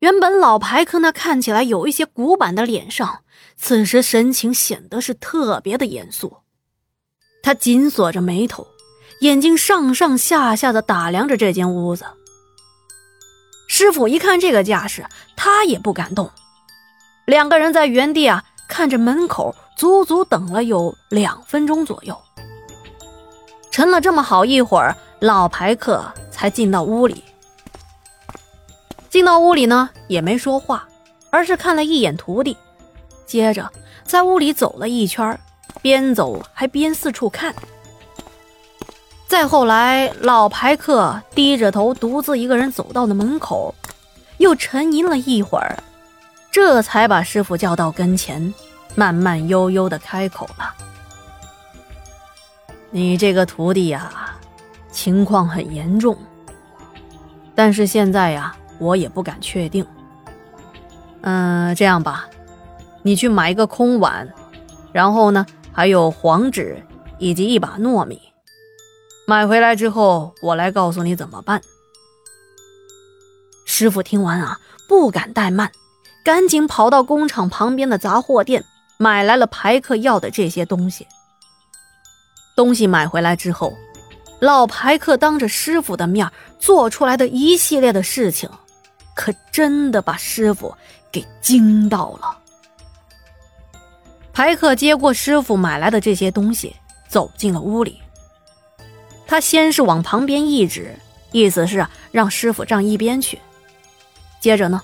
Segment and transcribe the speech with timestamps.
[0.00, 3.20] 原本老牌客那看起来有一些古板的脸上，
[3.56, 6.38] 此时神情显得是特别的严肃。
[7.42, 8.66] 他紧锁着眉头，
[9.20, 12.06] 眼睛上上下下的打量着这间屋子。
[13.68, 15.04] 师傅一看这个架势，
[15.36, 16.30] 他也不敢动。
[17.26, 22.18] 两个人在原地啊，看着门口，足足等了有两分钟左右。
[23.70, 27.22] 沉了这么好一会儿，老牌客才进到屋里。
[29.10, 30.86] 进到屋里呢，也没说话，
[31.30, 32.56] 而是看了一眼徒弟，
[33.26, 33.68] 接着
[34.04, 35.36] 在屋里走了一圈，
[35.82, 37.52] 边走还边四处看。
[39.26, 43.74] 再后来，老牌客低着头，独自一个人走到了门口，
[44.38, 45.76] 又沉吟了一会儿，
[46.52, 48.54] 这才把师傅叫到跟前，
[48.94, 50.72] 慢慢悠悠的开口了
[52.90, 54.36] ：“你这个徒弟呀，
[54.92, 56.16] 情况很严重，
[57.56, 59.86] 但是现在呀。”我也不敢确定。
[61.20, 62.28] 嗯，这样吧，
[63.02, 64.26] 你去买一个空碗，
[64.90, 66.82] 然后呢，还有黄纸
[67.18, 68.20] 以及一把糯米。
[69.26, 71.60] 买回来之后，我来告诉你怎么办。
[73.66, 74.58] 师傅听完啊，
[74.88, 75.70] 不敢怠慢，
[76.24, 78.64] 赶紧跑到工厂旁边的杂货店，
[78.98, 81.06] 买来了排客要的这些东西。
[82.56, 83.74] 东西买回来之后，
[84.40, 88.50] 老排客当着师傅的面做出来的一系列的事情。
[89.20, 90.74] 可真的把师傅
[91.12, 92.38] 给惊到了。
[94.32, 96.74] 排克接过师傅买来的这些东西，
[97.06, 98.00] 走进了屋里。
[99.26, 100.98] 他先是往旁边一指，
[101.32, 103.38] 意思是让师傅站一边去。
[104.40, 104.80] 接着呢，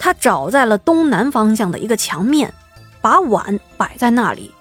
[0.00, 2.52] 他找在了东南方向的一个墙面，
[3.00, 4.52] 把碗摆在那里，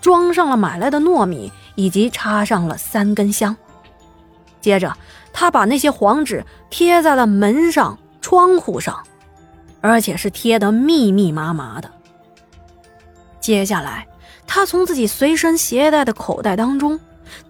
[0.00, 3.56] 装上了买来的糯米，以及插上了三根香。
[4.60, 4.96] 接着，
[5.32, 7.98] 他把那些黄纸贴在了门上。
[8.22, 9.02] 窗户上，
[9.82, 11.90] 而且是贴得密密麻麻的。
[13.40, 14.06] 接下来，
[14.46, 16.98] 他从自己随身携带的口袋当中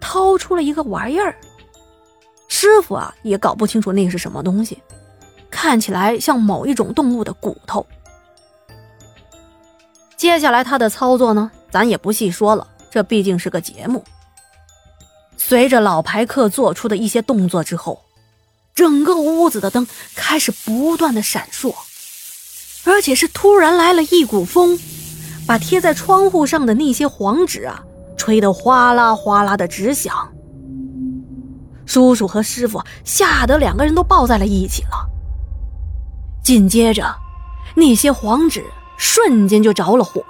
[0.00, 1.37] 掏出了一个玩意儿。
[2.49, 4.83] 师傅啊，也搞不清楚那是什么东西，
[5.50, 7.87] 看起来像某一种动物的骨头。
[10.16, 14.03] 接下来他的操作呢，咱也不细说了，这毕竟是个节目。
[15.37, 18.03] 随着老牌客做出的一些动作之后。
[18.75, 21.75] 整个屋子的灯开始不断的闪烁，
[22.84, 24.78] 而且是突然来了一股风，
[25.47, 27.83] 把贴在窗户上的那些黄纸啊
[28.16, 30.33] 吹得哗啦哗啦的直响。
[31.84, 35.06] 叔叔和师傅吓得两个人都抱在了一起了。
[36.43, 37.15] 紧接着，
[37.77, 38.65] 那些黄纸
[38.97, 40.25] 瞬间就着了火，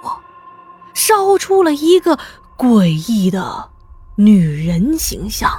[0.93, 2.19] 烧出了一个
[2.57, 3.69] 诡异的
[4.17, 5.49] 女人形象。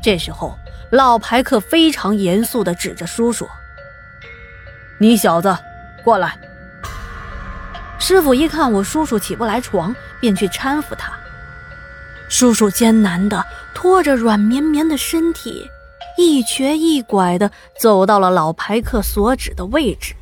[0.00, 0.54] 这时候。
[0.94, 3.48] 老牌客非常严肃地指着叔叔
[4.96, 5.58] ：“你小子，
[6.04, 6.38] 过来。”
[7.98, 11.12] 师傅一看我叔叔起不来床，便去搀扶他。
[12.28, 13.44] 叔叔艰难地
[13.74, 15.68] 拖着软绵绵的身体，
[16.16, 20.14] 一瘸一拐地走到了老牌客所指的位置。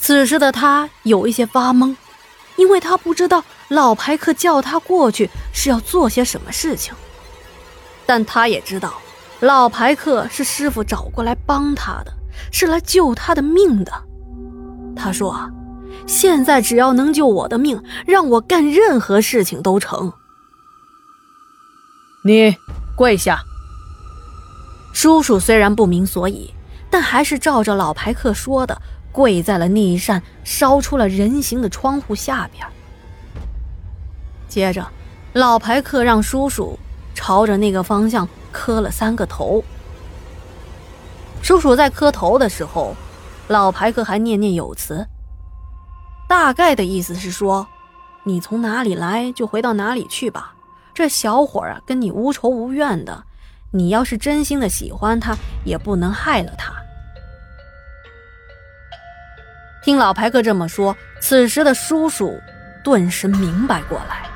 [0.00, 1.94] 此时的他有一些发懵，
[2.56, 6.92] 因为他不知道老牌客叫他过去是要做些什么事情，
[8.04, 8.94] 但他也知道。
[9.40, 12.12] 老牌客是师傅找过来帮他的，
[12.50, 13.92] 是来救他的命的。
[14.96, 15.52] 他说
[16.08, 20.12] ：“现在只要能救我的命，让我干任何事情都成。”
[22.24, 22.56] 你
[22.96, 23.40] 跪下。
[24.94, 26.54] 叔叔虽然不明所以，
[26.90, 28.80] 但还是照着老牌客说的，
[29.12, 32.66] 跪在了那一扇烧出了人形的窗户下边。
[34.48, 34.88] 接着，
[35.34, 36.78] 老牌客让叔叔
[37.14, 38.26] 朝着那个方向。
[38.56, 39.62] 磕了三个头。
[41.42, 42.96] 叔叔在磕头的时候，
[43.48, 45.06] 老牌客还念念有词，
[46.26, 47.68] 大概的意思是说
[48.24, 50.54] ：“你从哪里来就回到哪里去吧。
[50.94, 53.24] 这小伙啊，跟你无仇无怨的，
[53.72, 56.72] 你要是真心的喜欢他，也不能害了他。”
[59.84, 62.40] 听老牌客这么说，此时的叔叔
[62.82, 64.26] 顿时明白过来，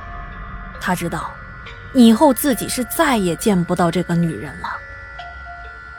[0.79, 1.31] 他知道。
[1.95, 4.69] 以后自己是再也见不到这个女人了。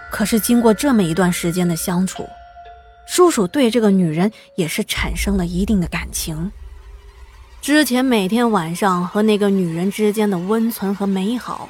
[0.10, 2.30] 可是经过这么一段时间的相处，
[3.08, 6.52] 叔叔对这个女人也是产生了一定的感情。
[7.62, 11.70] 之前每天晚上和那个女人之间的温存和美好，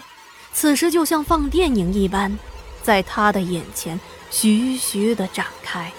[0.53, 2.38] 此时就像放电影一般，
[2.81, 5.91] 在他的眼前徐徐的展开。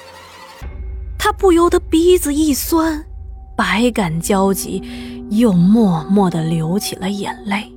[1.18, 3.04] 他不由得鼻子一酸，
[3.56, 4.82] 百感交集，
[5.30, 7.70] 又默默的流起了眼泪。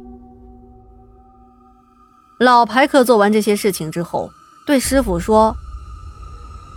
[2.37, 4.29] 老牌客做完这些事情之后，
[4.65, 5.55] 对师傅说：“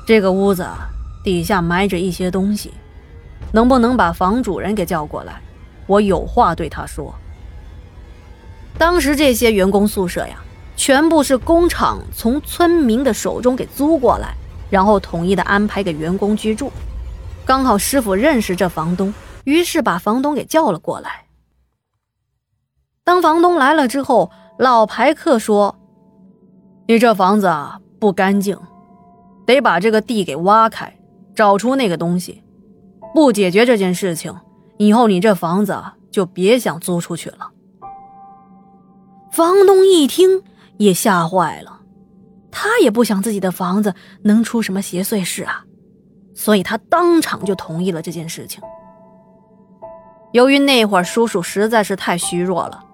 [0.06, 0.64] 这个屋子
[1.24, 2.72] 底下埋着一些东西，
[3.50, 5.42] 能不能把房主人给叫过来？
[5.88, 7.12] 我有话对他说。
[8.78, 10.38] 当时这些员工宿舍呀，
[10.76, 14.36] 全部是工厂从村民的手中给租过来，
[14.70, 16.70] 然后统一的安排给员工居住。
[17.44, 19.12] 刚好师傅认识这房东，
[19.42, 21.24] 于是把房东给叫了过来。
[23.02, 25.78] 当房东来了之后，老牌客说
[26.88, 28.58] ：“你这房子啊不干净。”
[29.46, 30.94] 得把这个地给挖开，
[31.34, 32.42] 找出那个东西。
[33.14, 34.34] 不解决这件事情，
[34.76, 37.50] 以后你这房子就别想租出去了。
[39.30, 40.42] 房东一听
[40.76, 41.80] 也吓坏了，
[42.50, 45.64] 他也不想自己的房子能出什么邪祟事啊，
[46.34, 48.62] 所以他当场就同意了这件事情。
[50.32, 52.84] 由于那会儿叔叔实在是太虚弱了，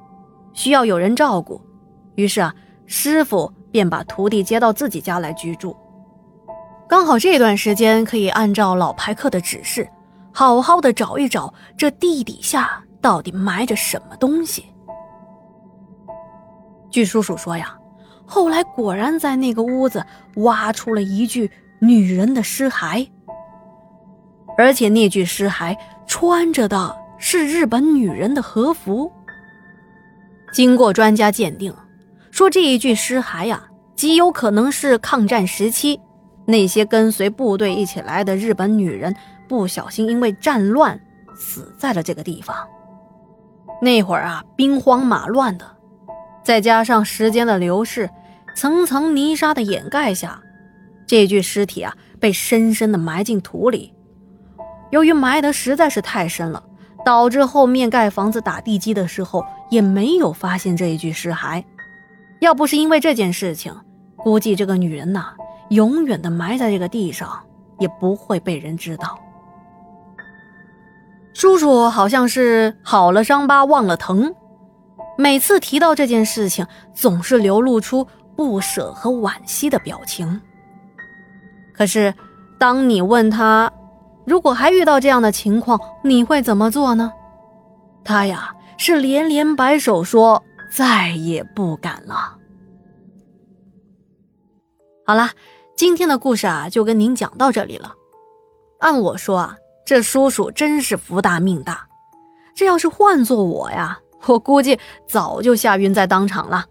[0.55, 1.61] 需要有人照顾，
[2.15, 2.55] 于是啊，
[2.87, 5.77] 师傅便把徒弟接到自己家来居住。
[6.89, 9.89] 刚好这段时间可以按照老牌客的指示，
[10.33, 14.65] 好好的找一找这地底下到底埋着什么东西。
[16.89, 17.77] 据叔叔说呀，
[18.25, 20.05] 后来果然在那个屋子
[20.37, 23.09] 挖出了一具女人的尸骸，
[24.56, 29.11] 而且那具尸骸穿着的是日本女人的和服。
[30.55, 31.75] 经过专家鉴定，
[32.31, 33.61] 说这一具尸骸呀，
[33.97, 36.01] 极有可能是抗战时期。
[36.47, 39.12] 那些跟随部队一起来的日本女人，
[39.49, 41.01] 不小心因为战乱
[41.35, 42.55] 死在了这个地方。
[43.83, 45.67] 那会儿啊，兵荒马乱的，
[46.45, 48.09] 再加上时间的流逝，
[48.55, 50.41] 层层泥沙的掩盖下，
[51.05, 53.93] 这具尸体啊被深深的埋进土里。
[54.91, 56.62] 由于埋得实在是太深了，
[57.05, 61.62] 导致后面盖房子打地基的时候也没有发现这一具尸骸。
[62.41, 63.75] 要不是因为这件事情，
[64.17, 65.35] 估计这个女人呐。
[65.71, 67.43] 永远的埋在这个地上，
[67.79, 69.19] 也不会被人知道。
[71.33, 74.35] 叔叔好像是好了伤疤忘了疼，
[75.17, 78.06] 每次提到这件事情，总是流露出
[78.37, 80.39] 不舍和惋惜的表情。
[81.73, 82.15] 可是，
[82.59, 83.73] 当你问他，
[84.26, 87.12] 如果还遇到这样的情况，你会怎么做呢？
[88.05, 92.37] 他呀，是连连摆手说再也不敢了。
[95.06, 95.31] 好了。
[95.76, 97.93] 今天的故事啊，就跟您讲到这里了。
[98.79, 101.85] 按我说啊，这叔叔真是福大命大。
[102.55, 104.79] 这要是换做我呀，我估计
[105.09, 106.65] 早就吓晕在当场了。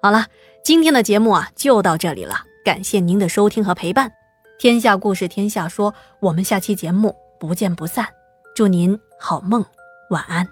[0.00, 0.24] 好了，
[0.62, 2.36] 今天的节目啊，就到这里了。
[2.64, 4.08] 感谢您的收听和陪伴。
[4.58, 8.06] 天下故事，天下说，我们下期节目不见不散。
[8.54, 9.64] 祝您好梦，
[10.10, 10.48] 晚安。